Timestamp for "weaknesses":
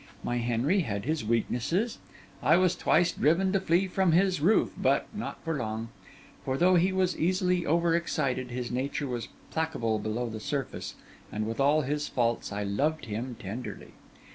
1.23-1.99